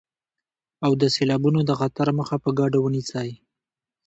[0.85, 3.29] او د سيلابونو د خطر مخه په ګډه ونيسئ.